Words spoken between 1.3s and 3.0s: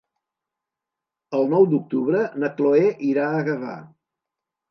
El nou d'octubre na Cloè